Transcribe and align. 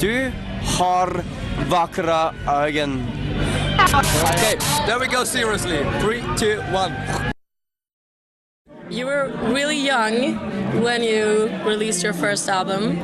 Du 0.00 0.32
har 0.78 1.22
vackra 1.68 2.34
ögon. 2.66 3.06
Okay, 4.24 4.56
there 4.86 4.98
we 4.98 5.06
go 5.06 5.24
seriously. 5.24 5.84
Three, 6.00 6.22
two, 6.38 6.60
one. 6.72 6.92
You 8.90 9.06
were 9.06 9.32
really 9.54 9.78
young 9.86 10.34
when 10.82 11.02
you 11.02 11.48
released 11.64 12.02
your 12.04 12.12
first 12.12 12.48
album. 12.48 12.96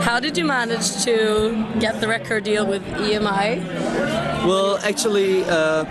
How 0.00 0.20
did 0.20 0.38
you 0.38 0.44
manage 0.44 1.04
to 1.04 1.66
get 1.80 2.00
the 2.00 2.08
record 2.08 2.44
deal 2.44 2.66
with 2.66 2.82
EMI? 2.96 3.58
Well, 4.46 4.78
actually, 4.84 5.44
uh, 5.44 5.84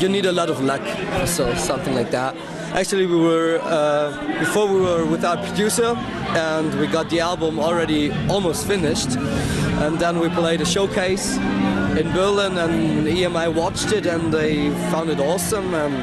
you 0.00 0.08
need 0.08 0.26
a 0.26 0.32
lot 0.32 0.50
of 0.50 0.60
luck, 0.60 0.82
so 1.26 1.54
something 1.54 1.94
like 1.94 2.10
that. 2.10 2.34
Actually, 2.74 3.06
we 3.06 3.16
were 3.16 3.58
uh, 3.62 4.10
before 4.38 4.66
we 4.66 4.80
were 4.80 5.04
with 5.04 5.24
our 5.24 5.36
producer, 5.38 5.96
and 6.36 6.78
we 6.78 6.86
got 6.86 7.08
the 7.08 7.18
album 7.18 7.58
already 7.58 8.12
almost 8.28 8.66
finished, 8.66 9.16
and 9.16 9.98
then 9.98 10.20
we 10.20 10.28
played 10.28 10.60
a 10.60 10.66
showcase 10.66 11.38
in 11.38 12.12
Berlin, 12.12 12.58
and 12.58 13.06
EMI 13.06 13.52
watched 13.54 13.92
it, 13.92 14.06
and 14.06 14.32
they 14.32 14.70
found 14.90 15.08
it 15.08 15.18
awesome, 15.18 15.72
and 15.72 15.94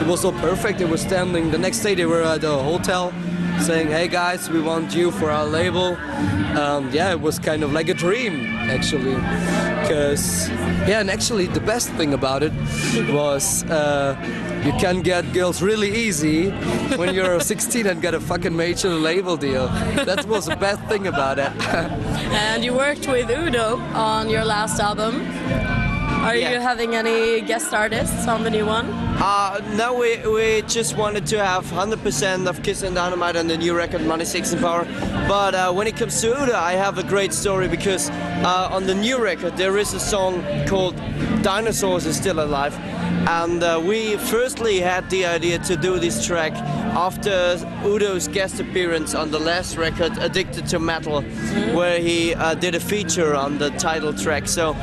it 0.00 0.06
was 0.06 0.20
so 0.20 0.30
perfect. 0.32 0.78
They 0.78 0.84
were 0.84 0.96
standing. 0.96 1.50
The 1.50 1.58
next 1.58 1.80
day, 1.80 1.94
they 1.94 2.06
were 2.06 2.22
at 2.22 2.44
a 2.44 2.50
hotel. 2.50 3.12
Saying, 3.62 3.88
"Hey 3.90 4.08
guys, 4.08 4.50
we 4.50 4.60
want 4.60 4.94
you 4.94 5.10
for 5.12 5.30
our 5.30 5.44
label." 5.46 5.96
Um, 6.58 6.90
yeah, 6.92 7.12
it 7.12 7.20
was 7.20 7.38
kind 7.38 7.62
of 7.62 7.72
like 7.72 7.88
a 7.88 7.94
dream, 7.94 8.34
actually 8.70 9.14
because 9.82 10.48
yeah 10.88 11.00
and 11.00 11.10
actually 11.10 11.46
the 11.46 11.60
best 11.60 11.88
thing 11.98 12.14
about 12.14 12.42
it 12.42 12.52
was 13.12 13.64
uh, 13.64 14.14
you 14.64 14.72
can 14.78 15.02
get 15.02 15.24
girls 15.32 15.60
really 15.60 15.90
easy 15.90 16.50
when 16.96 17.12
you're 17.14 17.40
16 17.52 17.86
and 17.86 18.00
get 18.00 18.14
a 18.14 18.20
fucking 18.20 18.54
major 18.56 18.90
label 18.90 19.36
deal 19.36 19.66
that 20.06 20.24
was 20.26 20.46
the 20.46 20.54
best 20.56 20.80
thing 20.88 21.08
about 21.08 21.38
it 21.40 21.50
And 22.32 22.64
you 22.64 22.74
worked 22.74 23.08
with 23.08 23.28
Udo 23.28 23.76
on 23.94 24.30
your 24.30 24.44
last 24.44 24.78
album. 24.80 25.14
Are 26.24 26.36
Yeah. 26.36 26.52
you 26.52 26.60
having 26.60 26.94
any 26.94 27.40
guest 27.40 27.74
artists 27.74 28.28
on 28.28 28.44
the 28.44 28.50
new 28.50 28.64
one? 28.66 28.86
Uh, 29.24 29.60
no, 29.76 29.94
we, 29.94 30.18
we 30.26 30.62
just 30.62 30.96
wanted 30.96 31.24
to 31.24 31.38
have 31.38 31.64
100% 31.66 32.48
of 32.48 32.60
Kissin' 32.64 32.94
Dynamite 32.94 33.36
on 33.36 33.46
the 33.46 33.56
new 33.56 33.72
record, 33.72 34.04
Money, 34.04 34.24
Sex 34.24 34.50
and 34.50 34.60
Power. 34.60 34.84
But 35.28 35.54
uh, 35.54 35.72
when 35.72 35.86
it 35.86 35.96
comes 35.96 36.20
to 36.22 36.42
Udo, 36.42 36.52
I 36.52 36.72
have 36.72 36.98
a 36.98 37.04
great 37.04 37.32
story 37.32 37.68
because 37.68 38.10
uh, 38.10 38.68
on 38.72 38.84
the 38.88 38.96
new 38.96 39.22
record 39.22 39.56
there 39.56 39.78
is 39.78 39.94
a 39.94 40.00
song 40.00 40.42
called 40.66 40.96
Dinosaurs 41.40 42.04
is 42.04 42.16
Still 42.16 42.40
Alive. 42.40 42.76
And 43.28 43.62
uh, 43.62 43.80
we 43.80 44.16
firstly 44.16 44.80
had 44.80 45.08
the 45.08 45.24
idea 45.26 45.60
to 45.60 45.76
do 45.76 46.00
this 46.00 46.26
track 46.26 46.52
after 46.92 47.58
Udo's 47.84 48.26
guest 48.26 48.58
appearance 48.58 49.14
on 49.14 49.30
the 49.30 49.38
last 49.38 49.76
record, 49.76 50.18
Addicted 50.18 50.66
to 50.66 50.80
Metal, 50.80 51.22
where 51.76 52.00
he 52.00 52.34
uh, 52.34 52.54
did 52.54 52.74
a 52.74 52.80
feature 52.80 53.36
on 53.36 53.58
the 53.58 53.70
title 53.70 54.12
track. 54.12 54.48
So 54.48 54.74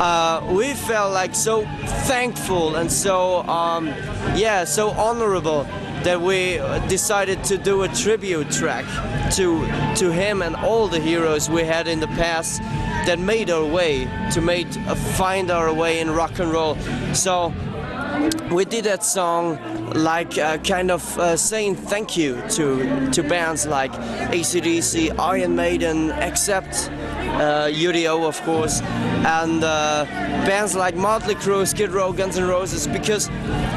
uh, 0.00 0.46
we 0.52 0.74
felt 0.74 1.12
like 1.12 1.34
so 1.34 1.64
thankful 2.06 2.76
and 2.76 2.90
so 2.90 3.42
um, 3.42 3.86
yeah 4.34 4.64
so 4.64 4.90
honorable 4.90 5.64
that 6.02 6.20
we 6.20 6.58
decided 6.88 7.42
to 7.42 7.58
do 7.58 7.82
a 7.82 7.88
tribute 7.88 8.50
track 8.50 8.84
to 9.32 9.60
to 9.96 10.12
him 10.12 10.42
and 10.42 10.54
all 10.56 10.86
the 10.86 11.00
heroes 11.00 11.50
we 11.50 11.64
had 11.64 11.88
in 11.88 11.98
the 11.98 12.06
past 12.08 12.60
that 13.06 13.18
made 13.18 13.50
our 13.50 13.64
way 13.64 14.04
to 14.32 14.40
make 14.40 14.66
uh, 14.86 14.94
find 14.94 15.50
our 15.50 15.72
way 15.72 16.00
in 16.00 16.10
rock 16.10 16.38
and 16.38 16.52
roll. 16.52 16.76
So 17.14 17.52
we 18.50 18.64
did 18.64 18.84
that 18.84 19.04
song 19.04 19.58
like 19.94 20.38
uh, 20.38 20.58
kind 20.58 20.90
of 20.90 21.18
uh, 21.18 21.36
saying 21.36 21.76
thank 21.76 22.16
you 22.16 22.42
to 22.50 23.10
to 23.10 23.22
bands 23.22 23.66
like 23.66 23.92
AC/DC, 24.30 25.18
Iron 25.18 25.54
Maiden, 25.54 26.10
except 26.10 26.90
uh, 27.28 27.68
UDO 27.68 28.26
of 28.26 28.40
course, 28.42 28.80
and 28.80 29.62
uh, 29.64 30.04
bands 30.46 30.74
like 30.74 30.94
Motley 30.94 31.34
Crue, 31.34 31.66
Skid 31.66 31.90
Row, 31.90 32.12
Guns 32.12 32.38
N' 32.38 32.46
Roses 32.46 32.86
because 32.86 33.28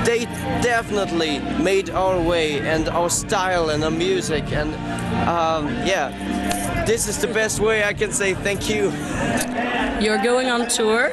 they 0.05 0.25
definitely 0.61 1.39
made 1.61 1.89
our 1.89 2.21
way 2.21 2.59
and 2.59 2.89
our 2.89 3.09
style 3.09 3.69
and 3.69 3.83
our 3.83 3.91
music 3.91 4.51
and 4.51 4.73
um, 5.27 5.67
yeah. 5.85 6.85
This 6.85 7.07
is 7.07 7.19
the 7.19 7.27
best 7.27 7.59
way 7.59 7.83
I 7.83 7.93
can 7.93 8.11
say 8.11 8.33
thank 8.33 8.69
you. 8.69 8.91
You're 10.03 10.23
going 10.23 10.47
on 10.47 10.67
tour 10.67 11.11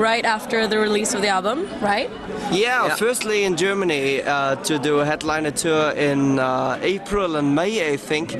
right 0.00 0.24
after 0.24 0.66
the 0.66 0.78
release 0.78 1.14
of 1.14 1.20
the 1.22 1.28
album, 1.28 1.68
right? 1.82 2.10
Yeah, 2.50 2.86
Yeah. 2.86 2.96
firstly 2.96 3.44
in 3.44 3.56
Germany 3.56 4.22
uh, 4.22 4.56
to 4.64 4.78
do 4.78 5.00
a 5.00 5.04
headliner 5.04 5.50
tour 5.52 5.90
in 5.92 6.38
uh, 6.38 6.78
April 6.82 7.36
and 7.36 7.54
May, 7.54 7.92
I 7.92 7.96
think. 7.98 8.34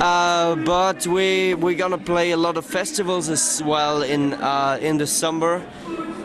Uh, 0.00 0.54
but 0.64 1.06
we 1.06 1.54
we're 1.54 1.76
gonna 1.78 1.98
play 1.98 2.30
a 2.32 2.36
lot 2.36 2.56
of 2.56 2.64
festivals 2.64 3.28
as 3.28 3.62
well 3.64 4.02
in 4.02 4.34
uh, 4.34 4.78
in 4.80 4.98
the 4.98 5.06
summer. 5.06 5.60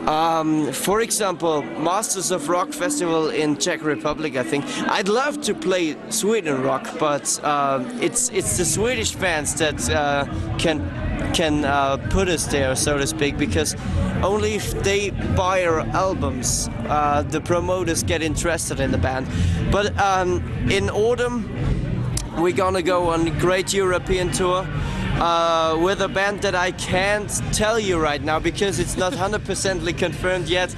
Um, 0.07 0.71
for 0.71 1.01
example, 1.01 1.63
Masters 1.79 2.31
of 2.31 2.47
Rock 2.47 2.71
Festival 2.71 3.29
in 3.29 3.57
Czech 3.57 3.83
Republic. 3.83 4.37
I 4.37 4.43
think 4.43 4.63
I'd 4.87 5.09
love 5.09 5.41
to 5.41 5.53
play 5.53 5.95
Sweden 6.09 6.63
Rock, 6.63 6.87
but 6.99 7.39
uh, 7.43 7.83
it's 7.99 8.29
it's 8.29 8.55
the 8.57 8.63
Swedish 8.65 9.15
fans 9.15 9.53
that 9.55 9.89
uh, 9.89 10.25
can 10.57 10.79
can 11.33 11.65
uh, 11.65 11.97
put 12.09 12.27
us 12.27 12.45
there, 12.47 12.75
so 12.75 12.97
to 12.97 13.07
speak, 13.07 13.37
because 13.37 13.75
only 14.23 14.55
if 14.55 14.71
they 14.83 15.11
buy 15.35 15.65
our 15.65 15.81
albums, 15.81 16.69
uh, 16.87 17.23
the 17.23 17.41
promoters 17.41 18.03
get 18.03 18.21
interested 18.21 18.79
in 18.79 18.91
the 18.91 18.97
band. 18.97 19.27
But 19.71 19.97
um, 19.99 20.41
in 20.69 20.89
autumn, 20.89 21.47
we're 22.41 22.55
gonna 22.55 22.81
go 22.81 23.09
on 23.09 23.27
a 23.27 23.31
great 23.39 23.73
European 23.73 24.31
tour 24.31 24.67
uh, 25.19 25.77
with 25.81 26.01
a 26.01 26.07
band 26.07 26.41
that 26.41 26.55
I 26.55 26.71
can't 26.71 27.29
tell 27.53 27.79
you 27.79 27.97
right 27.99 28.21
now 28.21 28.39
because 28.39 28.79
it's 28.79 28.97
not 28.97 29.13
100%ly 29.13 29.93
confirmed 29.93 30.47
yet. 30.47 30.75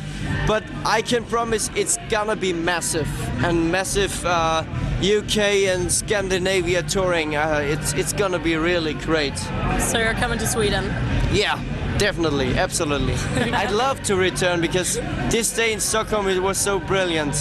But 0.47 0.63
I 0.85 1.01
can 1.01 1.23
promise 1.25 1.69
it's 1.75 1.97
gonna 2.09 2.35
be 2.35 2.53
massive 2.53 3.07
and 3.44 3.72
massive 3.72 4.25
uh, 4.25 4.63
UK 5.00 5.38
and 5.67 5.91
Scandinavia 5.91 6.83
touring. 6.83 7.35
Uh, 7.35 7.61
it's 7.63 7.94
it's 7.94 8.13
gonna 8.13 8.39
be 8.39 8.55
really 8.55 8.95
great. 8.95 9.38
So 9.79 10.00
you're 10.00 10.13
coming 10.16 10.39
to 10.39 10.47
Sweden. 10.47 10.85
Yeah, 11.31 11.61
definitely, 11.97 12.57
absolutely. 12.57 13.13
I'd 13.53 13.71
love 13.71 14.01
to 14.03 14.16
return 14.16 14.59
because 14.61 14.95
this 15.29 15.56
day 15.56 15.71
in 15.73 15.79
Stockholm 15.79 16.27
it 16.27 16.41
was 16.41 16.57
so 16.57 16.79
brilliant. 16.79 17.35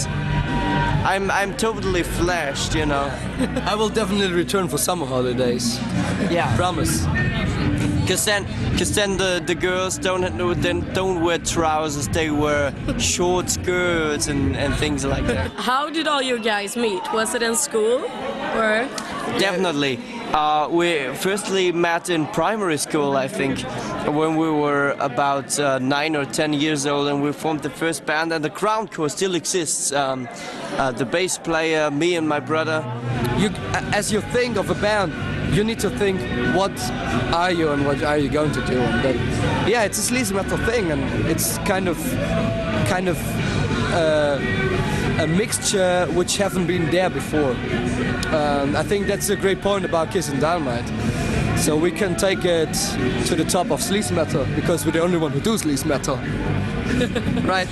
I'm 1.05 1.31
I'm 1.31 1.57
totally 1.57 2.03
flashed, 2.03 2.75
you 2.75 2.87
know. 2.87 3.11
i 3.67 3.75
will 3.75 3.89
definitely 3.89 4.33
return 4.33 4.69
for 4.69 4.79
summer 4.79 5.07
holidays 5.07 5.79
Yeah. 6.31 6.55
promise 6.57 7.07
Cause 8.09 8.25
then, 8.25 8.47
cause 8.79 8.95
then 8.95 9.19
the, 9.19 9.43
the 9.45 9.55
girls 9.55 9.99
don't 9.99 10.23
have- 10.23 10.63
then 10.63 10.81
don't 10.95 11.21
wear 11.23 11.37
trousers. 11.37 12.09
They 12.09 12.31
wear 12.31 12.73
short 12.99 13.51
skirts 13.51 14.29
and, 14.29 14.57
and 14.57 14.75
things 14.77 15.05
like 15.05 15.27
that. 15.27 15.51
How 15.57 15.91
did 15.91 16.07
all 16.07 16.23
you 16.23 16.39
guys 16.39 16.75
meet? 16.75 17.03
Was 17.13 17.35
it 17.35 17.43
in 17.43 17.55
school 17.55 17.99
or? 18.57 18.89
Definitely. 19.39 19.99
Uh, 20.33 20.69
we 20.71 21.09
firstly 21.15 21.73
met 21.73 22.11
in 22.11 22.27
primary 22.27 22.77
school, 22.77 23.17
I 23.17 23.29
think, 23.29 23.61
when 24.07 24.37
we 24.37 24.51
were 24.51 24.91
about 25.01 25.59
uh, 25.59 25.79
nine 25.79 26.15
or 26.15 26.25
ten 26.27 26.53
years 26.53 26.87
old, 26.87 27.09
and 27.09 27.23
we 27.23 27.33
formed 27.33 27.63
the 27.63 27.71
first 27.71 28.05
band. 28.05 28.33
And 28.33 28.45
the 28.45 28.51
ground 28.51 28.93
core 28.93 29.09
still 29.09 29.35
exists. 29.35 29.93
Um, 29.93 30.29
uh, 30.77 30.93
the 30.93 31.07
bass 31.07 31.39
player, 31.39 31.91
me 31.91 32.17
and 32.17 32.29
my 32.29 32.41
brother. 32.41 32.85
you 33.39 33.51
as 33.95 34.13
you 34.13 34.21
think 34.21 34.57
of 34.57 34.69
a 34.69 34.75
band 34.75 35.13
you 35.55 35.63
need 35.63 35.79
to 35.79 35.91
think 35.91 36.21
what 36.57 36.73
are 37.33 37.53
you 37.53 37.71
and 37.71 37.87
what 37.87 38.03
are 38.03 38.19
you 38.19 38.29
going 38.29 38.51
to 38.53 38.61
do 38.67 38.79
and 38.79 39.05
then, 39.05 39.17
yeah 39.69 39.85
it's 39.85 39.99
a 39.99 40.03
sleazy 40.03 40.35
metal 40.35 40.59
thing 40.59 40.91
and 40.91 41.03
it's 41.27 41.59
kind 41.59 41.89
of 41.89 41.97
kind 42.89 43.09
of 43.09 43.17
uh, 43.95 44.39
a 45.19 45.27
mixture 45.27 46.07
which 46.13 46.37
haven't 46.37 46.67
been 46.67 46.91
there 46.91 47.11
before 47.11 47.53
um, 48.35 48.77
I 48.77 48.83
think 48.83 49.07
that's 49.07 49.29
a 49.31 49.37
great 49.37 49.61
point 49.61 49.85
about 49.85 50.11
Kissin' 50.13 50.41
Dynamite 50.41 50.89
so 51.59 51.77
we 51.77 51.91
can 51.91 52.17
take 52.17 52.45
it 52.45 52.73
to 53.27 53.35
the 53.35 53.45
top 53.45 53.71
of 53.71 53.81
sleaze 53.81 54.13
metal 54.13 54.47
because 54.55 54.85
we're 54.87 54.93
the 54.93 55.03
only 55.03 55.19
one 55.19 55.33
who 55.33 55.41
do 55.41 55.55
sleaze 55.57 55.85
metal 55.85 56.17
right 57.45 57.69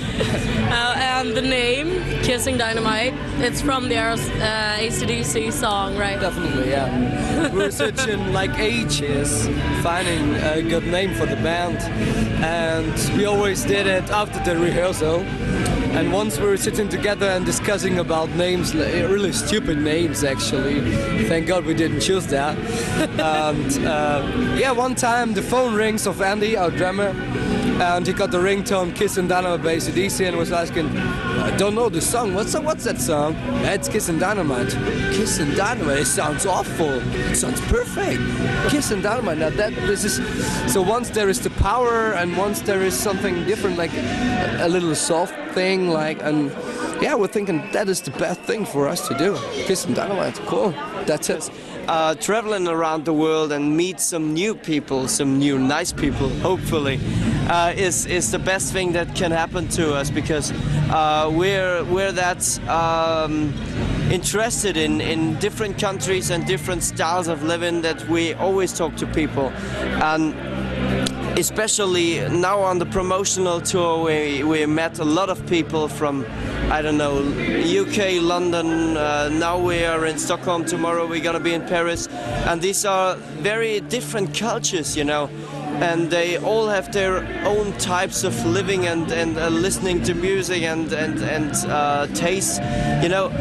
Uh, 0.67 0.93
and 0.97 1.33
the 1.33 1.41
name, 1.41 1.87
Kissin' 2.23 2.57
Dynamite, 2.57 3.13
it's 3.39 3.61
from 3.61 3.87
their 3.87 4.11
uh, 4.11 4.77
AC/DC 4.77 5.51
song, 5.53 5.97
right? 5.97 6.19
Definitely, 6.19 6.69
yeah. 6.69 7.49
we 7.53 7.59
were 7.59 7.71
searching 7.71 8.33
like 8.33 8.59
ages, 8.59 9.47
finding 9.81 10.35
a 10.35 10.61
good 10.61 10.85
name 10.85 11.13
for 11.15 11.25
the 11.25 11.37
band, 11.37 11.77
and 12.43 13.17
we 13.17 13.23
always 13.25 13.63
did 13.63 13.87
it 13.87 14.09
after 14.09 14.39
the 14.43 14.59
rehearsal. 14.59 15.23
And 15.95 16.13
once 16.13 16.39
we 16.39 16.45
were 16.47 16.57
sitting 16.57 16.89
together 16.89 17.27
and 17.27 17.45
discussing 17.45 17.99
about 17.99 18.29
names, 18.31 18.75
really 18.75 19.31
stupid 19.31 19.77
names 19.77 20.23
actually. 20.23 20.81
Thank 21.27 21.47
God 21.47 21.65
we 21.65 21.73
didn't 21.73 22.01
choose 22.01 22.27
that. 22.27 22.57
and 23.19 23.85
uh, 23.85 24.55
yeah, 24.57 24.71
one 24.71 24.95
time 24.95 25.33
the 25.33 25.41
phone 25.41 25.73
rings 25.73 26.05
of 26.07 26.21
Andy, 26.21 26.55
our 26.55 26.71
drummer, 26.71 27.13
and 27.79 28.07
he 28.07 28.13
got 28.13 28.31
the 28.31 28.37
ringtone 28.39 28.95
"Kissin' 28.95 29.27
Dynamite" 29.27 29.63
by 29.63 29.71
AC/DC 29.73 30.25
and 30.27 30.35
was 30.37 30.51
asking, 30.51 30.87
"I 31.47 31.55
don't 31.57 31.75
know 31.75 31.89
the 31.89 32.01
song. 32.01 32.33
What's 32.33 32.53
that, 32.53 32.63
what's 32.63 32.83
that 32.85 32.99
song?" 32.99 33.33
"Yeah, 33.61 33.73
It's 33.73 33.87
"Kissin' 33.87 34.19
Dynamite." 34.19 34.71
"Kiss 35.13 35.37
Dynamite." 35.37 35.99
It 35.99 36.05
sounds 36.07 36.45
awful. 36.45 36.93
It 37.31 37.35
sounds 37.35 37.61
perfect. 37.61 38.21
"Kissin' 38.69 39.01
Dynamite." 39.01 39.37
Now 39.37 39.49
that 39.51 39.73
this 39.87 40.03
is 40.03 40.15
so 40.73 40.81
once 40.81 41.09
there 41.11 41.29
is 41.29 41.39
the 41.41 41.51
power 41.51 42.13
and 42.13 42.35
once 42.37 42.61
there 42.61 42.81
is 42.81 42.95
something 42.95 43.45
different, 43.45 43.77
like 43.77 43.93
a, 43.93 44.65
a 44.65 44.69
little 44.69 44.95
soft 44.95 45.35
thing, 45.53 45.89
like 45.89 46.21
and 46.23 46.51
yeah, 47.01 47.13
we're 47.15 47.27
thinking 47.27 47.61
that 47.73 47.87
is 47.89 48.01
the 48.01 48.11
best 48.11 48.39
thing 48.41 48.65
for 48.65 48.87
us 48.87 49.07
to 49.07 49.13
do. 49.17 49.35
Kissin' 49.67 49.93
Dynamite. 49.93 50.39
Cool. 50.47 50.73
That's 51.05 51.29
it. 51.29 51.49
uh, 51.87 52.15
traveling 52.15 52.67
around 52.67 53.05
the 53.05 53.13
world 53.13 53.51
and 53.51 53.77
meet 53.77 53.99
some 53.99 54.33
new 54.33 54.53
people, 54.53 55.07
some 55.07 55.39
new 55.39 55.57
nice 55.57 55.93
people, 55.93 56.29
hopefully, 56.41 56.99
uh, 57.49 57.73
is 57.75 58.05
is 58.05 58.31
the 58.31 58.39
best 58.39 58.73
thing 58.73 58.91
that 58.93 59.15
can 59.15 59.31
happen 59.31 59.67
to 59.69 59.93
us 59.93 60.09
because 60.09 60.51
uh, 60.91 61.29
we're 61.33 61.83
we're 61.85 62.11
that 62.11 62.43
um, 62.67 63.53
interested 64.11 64.77
in 64.77 65.01
in 65.01 65.35
different 65.39 65.79
countries 65.79 66.29
and 66.29 66.45
different 66.45 66.83
styles 66.83 67.27
of 67.27 67.43
living 67.43 67.81
that 67.81 68.07
we 68.09 68.33
always 68.33 68.77
talk 68.77 68.95
to 68.97 69.07
people. 69.07 69.49
And 70.03 70.35
especially 71.37 72.27
now 72.29 72.59
on 72.59 72.79
the 72.79 72.85
promotional 72.85 73.61
tour 73.61 74.03
we, 74.03 74.43
we 74.43 74.65
met 74.65 74.97
a 74.97 75.05
lot 75.05 75.29
of 75.29 75.45
people 75.45 75.87
from 75.87 76.25
I 76.71 76.81
don't 76.81 76.97
know 76.97 77.19
UK 77.63 78.21
London 78.21 78.97
uh, 78.97 79.29
now 79.29 79.59
we 79.59 79.85
are 79.85 80.07
in 80.07 80.17
Stockholm 80.17 80.65
tomorrow 80.65 81.05
we're 81.05 81.23
gonna 81.23 81.39
be 81.39 81.53
in 81.53 81.61
Paris. 81.67 82.07
And 82.47 82.61
these 82.61 82.85
are 82.85 83.15
very 83.41 83.79
different 83.81 84.33
cultures 84.33 84.97
you 84.97 85.03
know 85.03 85.29
and 85.81 86.09
they 86.09 86.37
all 86.37 86.67
have 86.67 86.91
their 86.91 87.17
own 87.45 87.71
types 87.73 88.23
of 88.23 88.33
living 88.45 88.87
and, 88.87 89.11
and 89.11 89.37
uh, 89.37 89.47
listening 89.49 90.01
to 90.03 90.13
music 90.13 90.63
and 90.63 90.91
and, 90.93 91.19
and 91.21 91.51
uh, 91.67 92.07
taste 92.13 92.61
you 93.01 93.09
know 93.09 93.31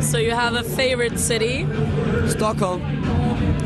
So 0.00 0.18
you 0.18 0.32
have 0.32 0.54
a 0.54 0.64
favorite 0.64 1.18
city? 1.18 1.66
Stockholm. 2.26 2.80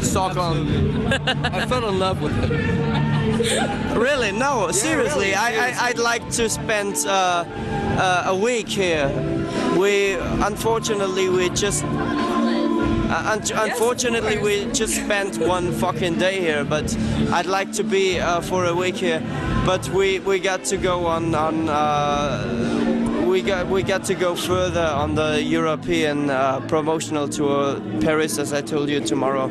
Stockholm 0.01 1.07
I 1.09 1.67
fell 1.67 1.89
in 1.89 1.99
love 1.99 2.21
with 2.21 2.37
it. 2.45 2.97
Really? 3.97 4.31
No, 4.33 4.71
seriously. 4.71 5.27
really, 5.27 5.35
I, 5.35 5.69
I, 5.69 5.89
I'd 5.89 5.99
like 5.99 6.29
to 6.33 6.49
spend 6.49 6.97
uh, 7.07 7.45
uh, 7.99 8.25
a 8.27 8.37
week 8.37 8.69
here. 8.69 9.09
We, 9.77 10.15
unfortunately, 10.15 11.29
we 11.29 11.49
just. 11.51 11.85
Uh, 13.09 13.39
un- 13.39 13.71
unfortunately, 13.71 14.37
we 14.39 14.67
just 14.73 14.95
spent 14.97 15.39
one 15.39 15.71
fucking 15.73 16.19
day 16.19 16.41
here, 16.41 16.65
but 16.65 16.97
I'd 17.33 17.47
like 17.47 17.71
to 17.73 17.85
be 17.85 18.19
uh, 18.19 18.41
for 18.41 18.65
a 18.65 18.75
week 18.75 18.97
here. 18.97 19.21
But 19.65 19.89
we, 19.91 20.19
we 20.21 20.41
got 20.41 20.65
to 20.65 20.77
go 20.77 21.07
on 21.07 21.33
on 21.35 21.69
uh, 21.69 23.25
we 23.29 23.43
got 23.43 23.69
we 23.69 23.85
got 23.85 24.03
to 24.05 24.15
go 24.15 24.35
further 24.35 24.85
on 24.85 25.15
the 25.15 25.41
European 25.43 26.31
uh, 26.31 26.61
promotional 26.69 27.29
tour, 27.29 27.81
Paris, 28.01 28.39
as 28.39 28.53
I 28.53 28.61
told 28.61 28.89
you 28.89 29.01
tomorrow. 29.01 29.49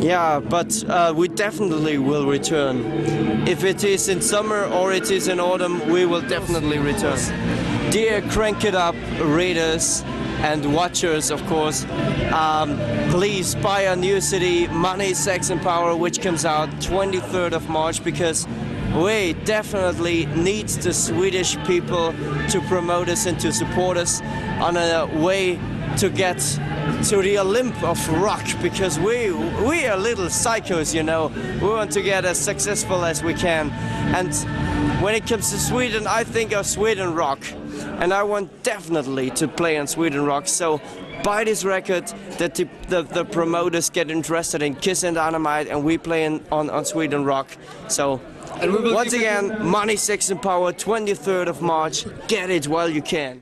Yeah, 0.00 0.40
but 0.40 0.82
uh, 0.88 1.12
we 1.14 1.28
definitely 1.28 1.98
will 1.98 2.26
return. 2.26 3.46
If 3.46 3.64
it 3.64 3.84
is 3.84 4.08
in 4.08 4.20
summer 4.22 4.64
or 4.64 4.92
it 4.92 5.10
is 5.10 5.28
in 5.28 5.40
autumn, 5.40 5.86
we 5.90 6.06
will 6.06 6.22
definitely 6.22 6.78
return. 6.78 7.18
Dear 7.90 8.22
Crank 8.30 8.64
It 8.64 8.74
Up 8.74 8.94
readers 9.20 10.02
and 10.42 10.74
watchers, 10.74 11.30
of 11.30 11.44
course, 11.46 11.84
um, 12.32 12.76
please 13.10 13.54
buy 13.54 13.82
a 13.82 13.94
new 13.94 14.20
city, 14.20 14.66
Money, 14.68 15.14
Sex 15.14 15.50
and 15.50 15.62
Power, 15.62 15.94
which 15.94 16.20
comes 16.20 16.44
out 16.44 16.68
23rd 16.80 17.52
of 17.52 17.68
March 17.68 18.02
because 18.02 18.46
we 18.96 19.34
definitely 19.44 20.26
need 20.26 20.68
the 20.68 20.92
Swedish 20.92 21.56
people 21.64 22.12
to 22.50 22.60
promote 22.68 23.08
us 23.08 23.26
and 23.26 23.38
to 23.40 23.52
support 23.52 23.96
us 23.96 24.20
on 24.60 24.76
a 24.76 25.06
way 25.22 25.60
to 25.98 26.10
get 26.10 26.38
to 26.38 27.22
the 27.22 27.36
Olymp 27.36 27.80
of 27.84 28.08
rock 28.20 28.44
because 28.60 28.98
we 28.98 29.30
we 29.64 29.86
are 29.86 29.96
little 29.96 30.26
psychos, 30.26 30.92
you 30.92 31.02
know. 31.02 31.30
We 31.60 31.68
want 31.68 31.92
to 31.92 32.02
get 32.02 32.24
as 32.24 32.38
successful 32.38 33.04
as 33.04 33.22
we 33.22 33.34
can. 33.34 33.70
And 34.14 34.34
when 35.02 35.14
it 35.14 35.26
comes 35.26 35.50
to 35.50 35.58
Sweden, 35.58 36.06
I 36.06 36.24
think 36.24 36.52
of 36.52 36.66
Sweden 36.66 37.14
rock. 37.14 37.40
And 38.02 38.12
I 38.12 38.24
want 38.24 38.64
definitely 38.64 39.30
to 39.30 39.46
play 39.46 39.78
on 39.78 39.86
Sweden 39.86 40.24
rock. 40.24 40.48
So 40.48 40.80
buy 41.22 41.44
this 41.44 41.64
record 41.64 42.08
that 42.38 42.56
the, 42.56 42.68
the, 42.88 43.02
the 43.02 43.24
promoters 43.24 43.90
get 43.90 44.10
interested 44.10 44.60
in 44.60 44.74
Kissin' 44.74 45.14
Dynamite 45.14 45.68
and 45.68 45.84
we 45.84 45.98
play 45.98 46.24
in, 46.24 46.44
on, 46.50 46.68
on 46.68 46.84
Sweden 46.84 47.24
rock. 47.24 47.56
So 47.86 48.20
once 48.60 49.12
again, 49.12 49.64
Money, 49.64 49.94
Sex 49.94 50.30
and 50.30 50.42
Power, 50.42 50.72
23rd 50.72 51.46
of 51.46 51.62
March. 51.62 52.04
Get 52.26 52.50
it 52.50 52.66
while 52.66 52.88
you 52.88 53.02
can. 53.02 53.40